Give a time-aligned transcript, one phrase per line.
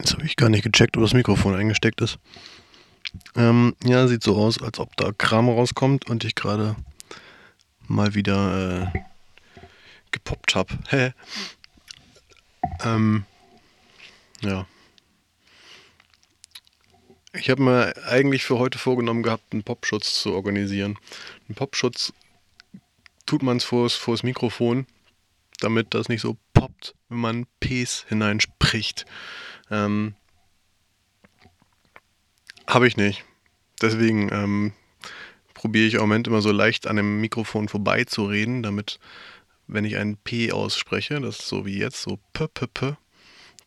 [0.00, 2.18] Jetzt habe ich gar nicht gecheckt, ob das Mikrofon eingesteckt ist.
[3.36, 6.74] Ähm, ja, sieht so aus, als ob da Kram rauskommt und ich gerade
[7.86, 8.98] mal wieder äh,
[10.10, 10.78] gepoppt habe.
[12.84, 13.24] Ähm,
[14.42, 14.66] ja.
[17.32, 20.98] Ich habe mir eigentlich für heute vorgenommen gehabt, einen Popschutz zu organisieren.
[21.48, 22.12] Ein Popschutz
[23.24, 24.86] tut man es vors, vors Mikrofon,
[25.60, 29.06] damit das nicht so poppt, wenn man Ps hineinspricht.
[29.70, 30.14] Ähm,
[32.66, 33.24] Habe ich nicht.
[33.80, 34.72] Deswegen ähm,
[35.54, 38.98] probiere ich im Moment immer so leicht an dem Mikrofon vorbeizureden, damit,
[39.66, 42.96] wenn ich ein P ausspreche, das ist so wie jetzt, so p, p, p,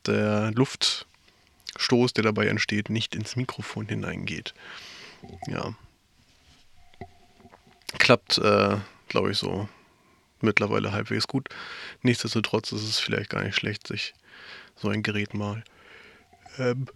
[0.05, 4.53] der Luftstoß, der dabei entsteht, nicht ins Mikrofon hineingeht.
[5.47, 5.75] Ja.
[7.97, 9.69] Klappt, äh, glaube ich, so
[10.43, 11.49] mittlerweile halbwegs gut.
[12.01, 14.13] Nichtsdestotrotz ist es vielleicht gar nicht schlecht, sich
[14.75, 15.63] so ein Gerät mal
[16.57, 16.87] ähm,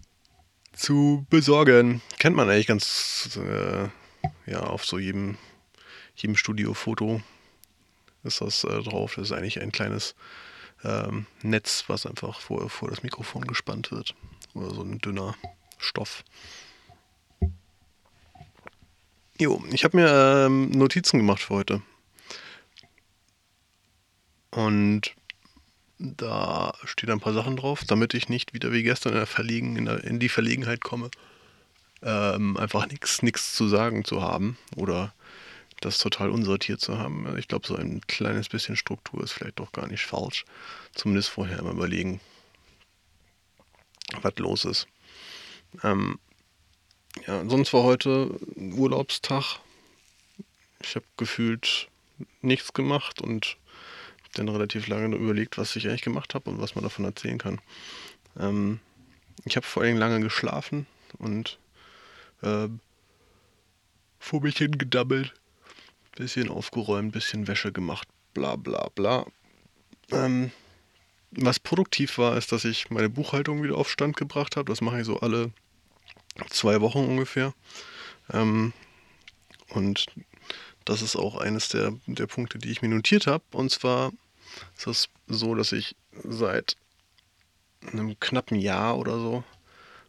[0.72, 2.02] zu besorgen.
[2.18, 3.88] Kennt man eigentlich ganz, äh,
[4.50, 5.36] ja, auf so jedem,
[6.14, 7.20] jedem Studiofoto
[8.24, 9.14] ist das äh, drauf.
[9.16, 10.14] Das ist eigentlich ein kleines
[10.84, 14.14] ähm, Netz, was einfach vor, vor das Mikrofon gespannt wird.
[14.54, 15.34] Oder so ein dünner
[15.78, 16.24] Stoff.
[19.40, 21.82] Jo, ich habe mir ähm, Notizen gemacht für heute.
[24.58, 25.14] Und
[26.00, 29.84] da stehen ein paar Sachen drauf, damit ich nicht wieder wie gestern in, Verlegen, in,
[29.84, 31.12] der, in die Verlegenheit komme,
[32.02, 35.14] ähm, einfach nichts zu sagen zu haben oder
[35.80, 37.38] das total unsortiert zu haben.
[37.38, 40.44] Ich glaube, so ein kleines bisschen Struktur ist vielleicht doch gar nicht falsch.
[40.92, 42.20] Zumindest vorher mal überlegen,
[44.22, 44.88] was los ist.
[45.84, 46.18] Ähm,
[47.28, 49.60] ja, sonst war heute Urlaubstag.
[50.82, 51.86] Ich habe gefühlt
[52.42, 53.56] nichts gemacht und
[54.34, 57.60] dann relativ lange überlegt, was ich eigentlich gemacht habe und was man davon erzählen kann.
[58.38, 58.80] Ähm,
[59.44, 60.86] ich habe vor allem lange geschlafen
[61.18, 61.58] und
[62.42, 62.68] äh,
[64.18, 65.34] vor mich hingedammelt,
[66.16, 69.26] bisschen aufgeräumt, bisschen Wäsche gemacht, bla bla bla.
[70.10, 70.50] Ähm,
[71.30, 74.70] was produktiv war, ist, dass ich meine Buchhaltung wieder auf Stand gebracht habe.
[74.70, 75.52] Das mache ich so alle
[76.48, 77.52] zwei Wochen ungefähr.
[78.32, 78.72] Ähm,
[79.68, 80.06] und
[80.88, 83.44] das ist auch eines der, der Punkte, die ich mir notiert habe.
[83.52, 84.10] Und zwar
[84.74, 86.76] ist es so, dass ich seit
[87.92, 89.44] einem knappen Jahr oder so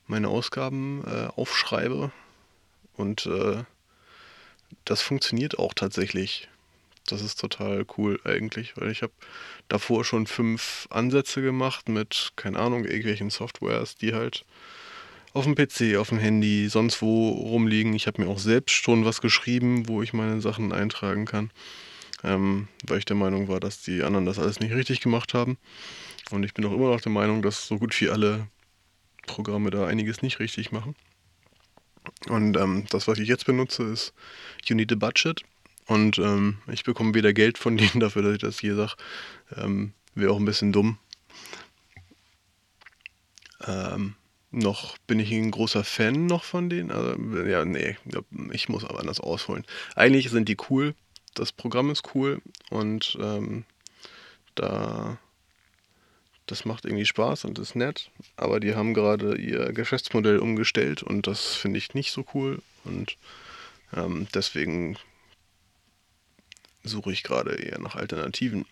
[0.07, 2.11] meine Ausgaben äh, aufschreibe.
[2.95, 3.63] Und äh,
[4.85, 6.47] das funktioniert auch tatsächlich.
[7.07, 9.13] Das ist total cool eigentlich, weil ich habe
[9.67, 14.45] davor schon fünf Ansätze gemacht mit, keine Ahnung, irgendwelchen Softwares, die halt
[15.33, 17.93] auf dem PC, auf dem Handy, sonst wo rumliegen.
[17.93, 21.51] Ich habe mir auch selbst schon was geschrieben, wo ich meine Sachen eintragen kann,
[22.23, 25.57] ähm, weil ich der Meinung war, dass die anderen das alles nicht richtig gemacht haben.
[26.31, 28.47] Und ich bin auch immer noch der Meinung, dass so gut wie alle
[29.27, 30.95] Programme da einiges nicht richtig machen.
[32.27, 34.13] Und ähm, das, was ich jetzt benutze, ist
[34.65, 35.43] You Need a Budget.
[35.85, 38.93] Und ähm, ich bekomme weder Geld von denen dafür, dass ich das hier sage.
[39.55, 40.97] Ähm, Wäre auch ein bisschen dumm.
[43.65, 44.15] Ähm,
[44.51, 46.91] noch bin ich ein großer Fan noch von denen.
[46.91, 47.15] Also,
[47.45, 47.97] ja, nee,
[48.51, 49.65] ich muss aber anders ausholen.
[49.95, 50.95] Eigentlich sind die cool.
[51.35, 53.65] Das Programm ist cool und ähm,
[54.55, 55.17] da
[56.49, 61.27] das macht irgendwie Spaß und ist nett, aber die haben gerade ihr Geschäftsmodell umgestellt und
[61.27, 63.17] das finde ich nicht so cool und
[63.95, 64.97] ähm, deswegen
[66.83, 68.65] suche ich gerade eher nach Alternativen.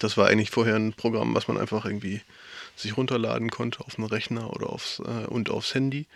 [0.00, 2.20] Das war eigentlich vorher ein Programm, was man einfach irgendwie
[2.76, 6.06] sich runterladen konnte auf dem Rechner oder aufs, äh, und aufs Handy.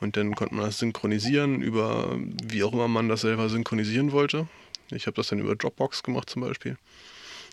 [0.00, 4.48] Und dann konnte man das synchronisieren über, wie auch immer man das selber synchronisieren wollte.
[4.90, 6.76] Ich habe das dann über Dropbox gemacht zum Beispiel.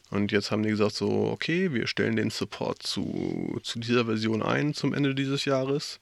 [0.10, 4.42] Und jetzt haben die gesagt so, okay, wir stellen den Support zu, zu dieser Version
[4.42, 6.00] ein zum Ende dieses Jahres.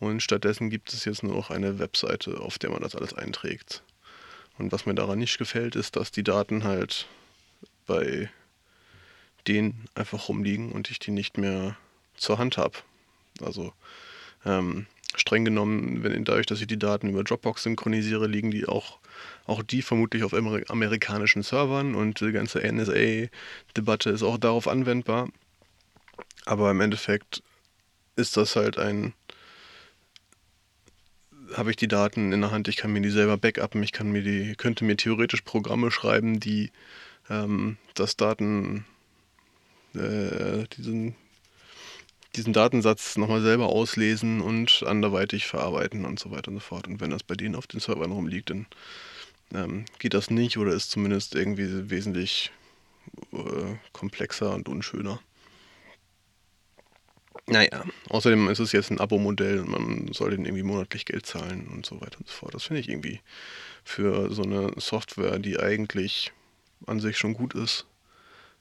[0.00, 3.82] Und stattdessen gibt es jetzt nur noch eine Webseite, auf der man das alles einträgt.
[4.58, 7.06] Und was mir daran nicht gefällt, ist, dass die Daten halt
[7.86, 8.30] bei
[9.46, 11.76] denen einfach rumliegen und ich die nicht mehr
[12.16, 12.78] zur Hand habe.
[13.42, 13.72] Also
[14.44, 18.98] ähm, streng genommen, wenn dadurch, dass ich die Daten über Dropbox synchronisiere, liegen die auch,
[19.46, 25.28] auch die vermutlich auf Amer amerikanischen Servern und die ganze NSA-Debatte ist auch darauf anwendbar.
[26.44, 27.42] Aber im Endeffekt
[28.16, 29.14] ist das halt ein,
[31.54, 34.10] habe ich die Daten in der Hand, ich kann mir die selber backuppen, ich kann
[34.10, 36.70] mir die, könnte mir theoretisch Programme schreiben, die
[37.30, 38.84] ähm, das Daten,
[39.94, 41.14] äh, diesen
[42.36, 46.86] diesen Datensatz nochmal selber auslesen und anderweitig verarbeiten und so weiter und so fort.
[46.88, 48.66] Und wenn das bei denen auf den Servern rumliegt, dann
[49.54, 52.50] ähm, geht das nicht oder ist zumindest irgendwie wesentlich
[53.32, 55.20] äh, komplexer und unschöner.
[57.46, 61.68] Naja, außerdem ist es jetzt ein Abo-Modell und man soll den irgendwie monatlich Geld zahlen
[61.68, 62.54] und so weiter und so fort.
[62.54, 63.20] Das finde ich irgendwie
[63.84, 66.32] für so eine Software, die eigentlich
[66.86, 67.86] an sich schon gut ist,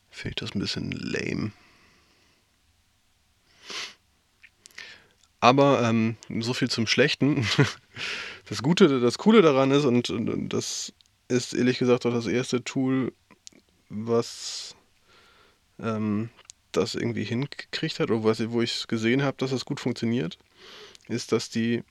[0.10, 1.52] finde ich das ein bisschen lame.
[5.44, 7.46] Aber ähm, so viel zum Schlechten.
[8.50, 10.92] Das Gute, das Coole daran ist, und, und das
[11.30, 13.14] ist ehrlich gesagt auch das erste Tool,
[13.88, 14.76] was
[15.80, 16.30] ähm,
[16.74, 20.38] das irgendwie hingekriegt hat, oder was, wo ich gesehen habe, dass das gut funktioniert,
[21.08, 21.84] ist, dass die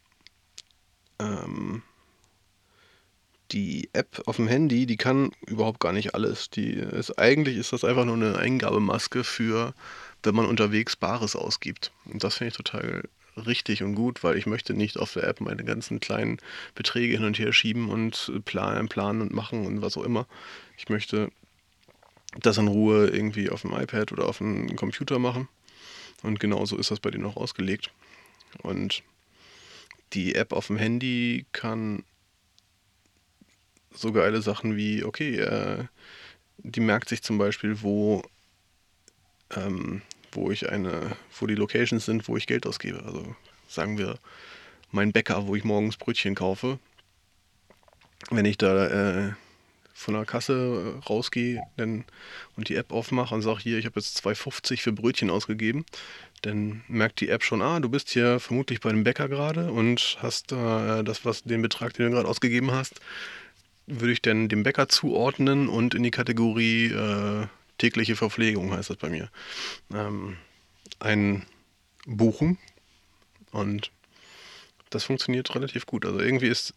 [1.19, 1.82] ähm,
[3.52, 6.50] die App auf dem Handy, die kann überhaupt gar nicht alles.
[6.50, 9.72] Die ist, eigentlich ist das einfach nur eine Eingabemaske für,
[10.22, 11.93] wenn man unterwegs Bares ausgibt.
[12.05, 13.05] Und das finde ich total
[13.37, 16.38] richtig und gut, weil ich möchte nicht auf der App meine ganzen kleinen
[16.75, 20.26] Beträge hin und her schieben und planen, planen und machen und was auch immer.
[20.76, 21.31] Ich möchte
[22.40, 25.49] das in Ruhe irgendwie auf dem iPad oder auf dem Computer machen.
[26.23, 27.90] Und genauso ist das bei denen auch ausgelegt.
[28.62, 29.02] Und
[30.12, 32.05] die App auf dem Handy kann
[33.90, 35.84] so geile Sachen wie, okay, äh,
[36.58, 38.23] die merkt sich zum Beispiel, wo,
[39.55, 40.02] ähm,
[40.32, 43.02] wo ich eine, wo die Locations sind, wo ich Geld ausgebe.
[43.05, 43.34] Also
[43.69, 44.19] sagen wir
[44.90, 46.79] mein Bäcker, wo ich morgens Brötchen kaufe.
[48.31, 49.32] Wenn ich da äh,
[49.94, 54.25] von der Kasse äh, rausgehe und die App aufmache und sage, hier, ich habe jetzt
[54.25, 55.84] 2,50 für Brötchen ausgegeben,
[56.43, 60.19] dann merkt die App schon, ah, du bist hier vermutlich bei dem Bäcker gerade und
[60.20, 63.00] hast äh, das, was den Betrag, den du gerade ausgegeben hast,
[63.87, 67.46] würde ich dann dem Bäcker zuordnen und in die Kategorie äh,
[67.82, 69.29] tägliche Verpflegung heißt das bei mir.
[69.93, 70.37] Ähm,
[71.00, 71.44] ein
[72.06, 72.56] Buchen
[73.50, 73.90] und
[74.90, 76.06] das funktioniert relativ gut.
[76.06, 76.75] Also irgendwie ist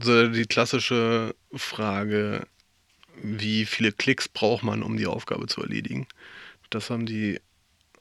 [0.00, 2.46] so die klassische Frage,
[3.20, 6.06] wie viele Klicks braucht man, um die Aufgabe zu erledigen.
[6.70, 7.40] Das haben die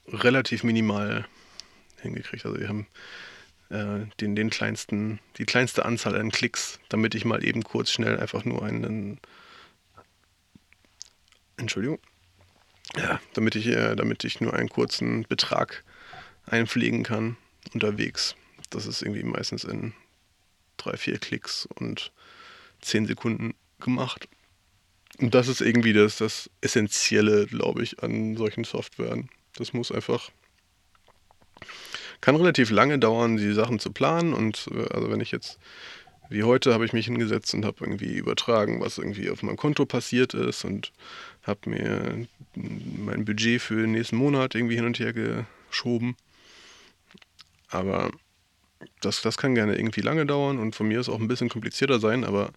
[0.08, 1.26] relativ minimal
[2.00, 2.46] hingekriegt.
[2.46, 2.86] Also die haben
[3.70, 8.20] äh, den, den kleinsten, die kleinste Anzahl an Klicks, damit ich mal eben kurz schnell
[8.20, 9.20] einfach nur einen
[11.62, 12.00] Entschuldigung.
[12.98, 15.84] Ja, damit ich, äh, damit ich nur einen kurzen Betrag
[16.46, 17.38] einpflegen kann
[17.74, 18.36] unterwegs.
[18.70, 19.94] Das ist irgendwie meistens in
[20.78, 22.12] drei, vier Klicks und
[22.82, 24.28] zehn Sekunden gemacht.
[25.20, 29.30] Und das ist irgendwie das, das Essentielle, glaube ich, an solchen Softwaren.
[29.56, 30.32] Das muss einfach
[32.22, 34.34] kann relativ lange dauern, die Sachen zu planen.
[34.34, 35.60] Und äh, also wenn ich jetzt,
[36.30, 39.86] wie heute, habe ich mich hingesetzt und habe irgendwie übertragen, was irgendwie auf meinem Konto
[39.86, 40.94] passiert ist und
[41.44, 46.16] habe mir mein Budget für den nächsten Monat irgendwie hin und her geschoben.
[47.70, 48.12] Aber
[49.00, 52.00] das, das kann gerne irgendwie lange dauern und von mir ist auch ein bisschen komplizierter
[52.00, 52.52] sein, aber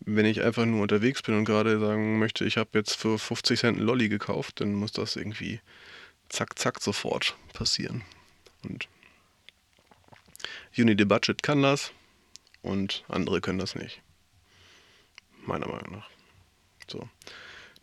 [0.00, 3.58] wenn ich einfach nur unterwegs bin und gerade sagen möchte, ich habe jetzt für 50
[3.58, 5.60] Cent einen Lolli gekauft, dann muss das irgendwie
[6.28, 8.02] zack, zack sofort passieren.
[8.62, 8.88] Und
[10.76, 11.92] Unity Budget kann das
[12.62, 14.02] und andere können das nicht.
[15.46, 16.10] Meiner Meinung nach.
[16.88, 17.08] So.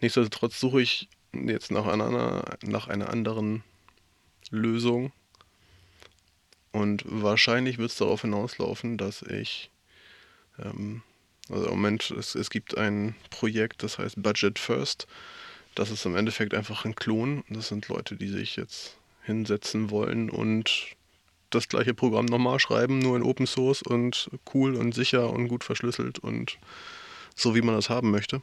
[0.03, 3.63] Nichtsdestotrotz suche ich jetzt nach einer, nach einer anderen
[4.49, 5.13] Lösung.
[6.73, 9.71] Und wahrscheinlich wird es darauf hinauslaufen, dass ich,
[10.59, 11.03] ähm,
[11.49, 15.07] also im Moment, es, es gibt ein Projekt, das heißt Budget First.
[15.73, 17.45] Das ist im Endeffekt einfach ein Klon.
[17.47, 20.97] Das sind Leute, die sich jetzt hinsetzen wollen und
[21.49, 25.63] das gleiche Programm nochmal schreiben, nur in Open Source und cool und sicher und gut
[25.63, 26.57] verschlüsselt und
[27.37, 28.41] so wie man das haben möchte.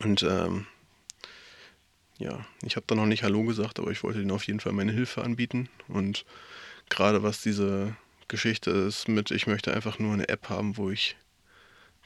[0.00, 0.66] Und ähm,
[2.18, 4.72] ja, ich habe da noch nicht Hallo gesagt, aber ich wollte ihnen auf jeden Fall
[4.72, 5.68] meine Hilfe anbieten.
[5.88, 6.24] Und
[6.88, 7.96] gerade was diese
[8.28, 11.16] Geschichte ist mit, ich möchte einfach nur eine App haben, wo ich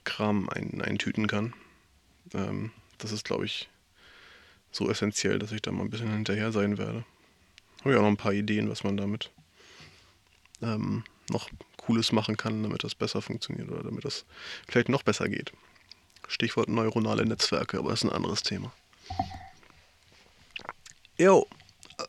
[0.05, 1.55] Kram ein, eintüten kann.
[2.33, 3.69] Ähm, das ist, glaube ich,
[4.71, 7.05] so essentiell, dass ich da mal ein bisschen hinterher sein werde.
[7.81, 9.31] Habe ich auch noch ein paar Ideen, was man damit
[10.63, 14.25] ähm, noch Cooles machen kann, damit das besser funktioniert oder damit das
[14.67, 15.53] vielleicht noch besser geht.
[16.29, 18.73] Stichwort neuronale Netzwerke, aber das ist ein anderes Thema.
[21.19, 21.47] Jo,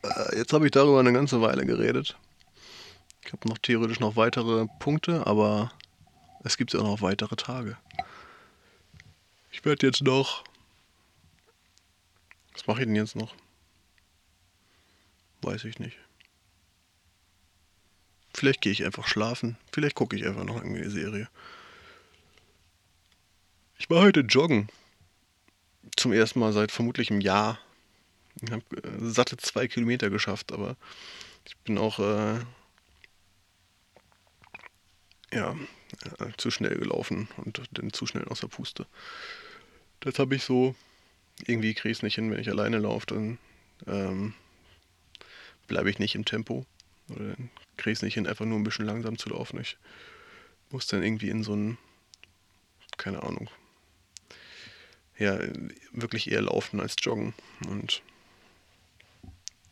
[0.03, 2.17] äh, jetzt habe ich darüber eine ganze Weile geredet.
[3.25, 5.71] Ich habe noch theoretisch noch weitere Punkte, aber
[6.43, 7.77] es gibt ja noch weitere Tage.
[9.51, 10.43] Ich werde jetzt noch
[12.55, 13.35] was mache ich denn jetzt noch?
[15.41, 15.97] Weiß ich nicht.
[18.33, 19.57] Vielleicht gehe ich einfach schlafen.
[19.71, 21.29] Vielleicht gucke ich einfach noch eine Serie.
[23.85, 24.67] Ich war heute joggen.
[25.95, 27.59] Zum ersten Mal seit vermutlich einem Jahr.
[28.41, 30.75] Ich habe äh, satte zwei Kilometer geschafft, aber
[31.45, 32.39] ich bin auch äh,
[35.31, 35.55] ja,
[36.17, 38.87] äh, zu schnell gelaufen und dann zu schnell aus der Puste.
[39.99, 40.73] Das habe ich so
[41.45, 43.37] irgendwie kriege es nicht hin, wenn ich alleine laufe, dann
[43.85, 44.33] ähm,
[45.67, 46.65] bleibe ich nicht im Tempo.
[47.09, 47.35] Oder
[47.77, 49.59] kriege es nicht hin, einfach nur ein bisschen langsam zu laufen.
[49.61, 49.77] Ich
[50.71, 51.77] muss dann irgendwie in so ein,
[52.97, 53.47] keine Ahnung,
[55.17, 55.39] ja,
[55.91, 57.33] wirklich eher laufen als joggen.
[57.67, 58.01] Und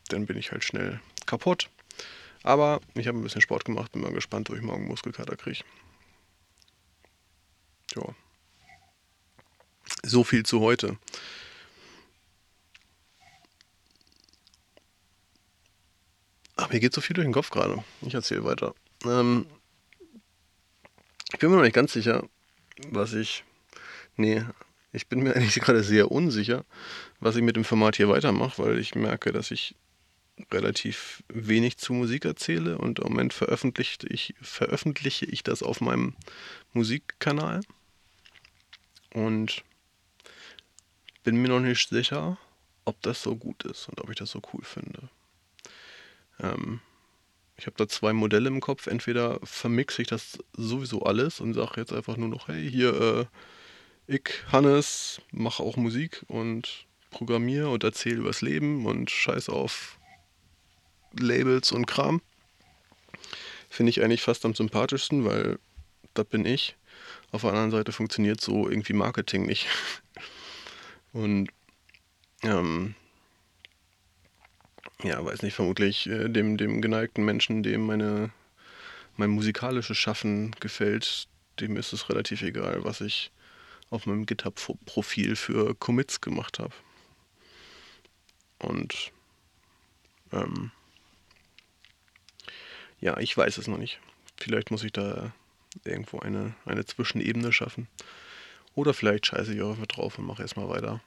[0.08, 1.70] dann bin ich halt schnell kaputt.
[2.42, 5.64] Aber ich habe ein bisschen Sport gemacht, bin mal gespannt, ob ich morgen Muskelkater kriege.
[7.94, 8.14] Ja.
[10.02, 10.98] So viel zu heute.
[16.56, 17.82] Ach, mir geht so viel durch den Kopf gerade.
[18.02, 18.74] Ich erzähle weiter.
[19.04, 19.46] Ähm,
[21.32, 22.28] ich bin mir noch nicht ganz sicher,
[22.90, 23.44] was ich.
[24.16, 24.44] Nee,
[24.94, 26.64] ich bin mir eigentlich gerade sehr unsicher,
[27.20, 29.74] was ich mit dem Format hier weitermache, weil ich merke, dass ich
[30.50, 36.16] relativ wenig zu Musik erzähle und im Moment veröffentliche ich, veröffentliche ich das auf meinem
[36.72, 37.60] Musikkanal
[39.12, 39.62] und
[41.22, 42.36] bin mir noch nicht sicher,
[42.84, 45.08] ob das so gut ist und ob ich das so cool finde.
[46.40, 46.80] Ähm,
[47.56, 48.88] ich habe da zwei Modelle im Kopf.
[48.88, 53.24] Entweder vermixe ich das sowieso alles und sage jetzt einfach nur noch, hey, hier, äh,
[54.06, 59.98] ich, Hannes, mache auch Musik und programmiere und erzähle übers Leben und scheiß auf
[61.18, 62.20] Labels und Kram.
[63.68, 65.58] Finde ich eigentlich fast am sympathischsten, weil
[66.14, 66.76] das bin ich.
[67.32, 69.66] Auf der anderen Seite funktioniert so irgendwie Marketing nicht.
[71.12, 71.48] Und
[72.42, 72.94] ähm,
[75.02, 78.30] ja, weiß nicht, vermutlich äh, dem, dem geneigten Menschen, dem meine,
[79.16, 81.28] mein musikalisches Schaffen gefällt,
[81.60, 83.30] dem ist es relativ egal, was ich
[83.94, 86.74] auf meinem GitHub-Profil für Commits gemacht habe.
[88.58, 89.12] Und
[90.32, 90.70] ähm,
[93.00, 94.00] ja, ich weiß es noch nicht.
[94.36, 95.32] Vielleicht muss ich da
[95.84, 97.88] irgendwo eine, eine Zwischenebene schaffen.
[98.74, 101.00] Oder vielleicht scheiße ich auch einfach drauf und mache erstmal weiter.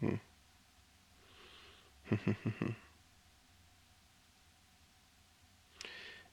[0.00, 0.20] Hm.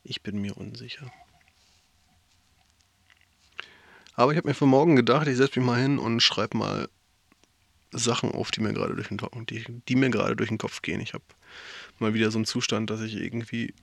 [0.04, 1.12] Ich bin mir unsicher.
[4.20, 6.90] Aber ich habe mir für morgen gedacht, ich setze mich mal hin und schreibe mal
[7.92, 11.00] Sachen auf, die mir gerade durch den, die, die durch den Kopf gehen.
[11.00, 11.24] Ich habe
[12.00, 13.74] mal wieder so einen Zustand, dass ich irgendwie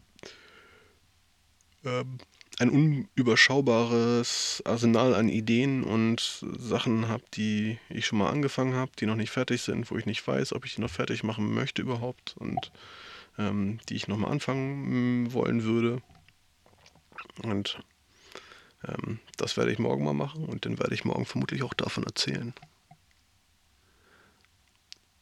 [1.86, 2.18] ähm,
[2.58, 9.06] ein unüberschaubares Arsenal an Ideen und Sachen habe, die ich schon mal angefangen habe, die
[9.06, 11.80] noch nicht fertig sind, wo ich nicht weiß, ob ich die noch fertig machen möchte
[11.80, 12.72] überhaupt und
[13.38, 16.02] ähm, die ich nochmal anfangen mm, wollen würde.
[17.42, 17.78] Und
[18.84, 22.04] ähm, das werde ich morgen mal machen und dann werde ich morgen vermutlich auch davon
[22.04, 22.54] erzählen.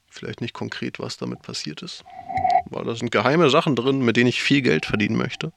[0.09, 2.05] Vielleicht nicht konkret, was damit passiert ist,
[2.67, 5.53] weil da sind geheime Sachen drin, mit denen ich viel Geld verdienen möchte.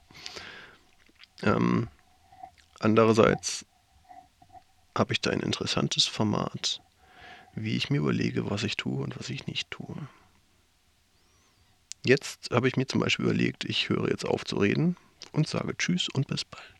[1.43, 1.89] Ähm,
[2.79, 3.65] andererseits
[4.97, 6.81] habe ich da ein interessantes Format,
[7.53, 9.95] wie ich mir überlege, was ich tue und was ich nicht tue.
[12.03, 14.95] Jetzt habe ich mir zum Beispiel überlegt, ich höre jetzt auf zu reden
[15.33, 16.76] und sage Tschüss und bis bald.